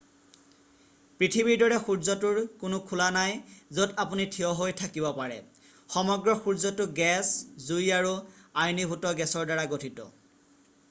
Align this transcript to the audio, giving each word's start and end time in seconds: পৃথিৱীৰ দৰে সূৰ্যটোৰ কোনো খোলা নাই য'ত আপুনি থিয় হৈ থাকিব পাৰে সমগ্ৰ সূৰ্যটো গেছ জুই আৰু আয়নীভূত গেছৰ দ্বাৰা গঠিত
পৃথিৱীৰ 1.17 1.57
দৰে 1.63 1.75
সূৰ্যটোৰ 1.87 2.37
কোনো 2.61 2.77
খোলা 2.91 3.09
নাই 3.17 3.35
য'ত 3.79 3.97
আপুনি 4.03 4.25
থিয় 4.35 4.47
হৈ 4.61 4.73
থাকিব 4.79 5.05
পাৰে 5.19 5.37
সমগ্ৰ 5.97 6.35
সূৰ্যটো 6.39 6.87
গেছ 7.01 7.27
জুই 7.67 7.91
আৰু 7.99 8.15
আয়নীভূত 8.63 9.13
গেছৰ 9.21 9.45
দ্বাৰা 9.51 9.67
গঠিত 9.75 10.09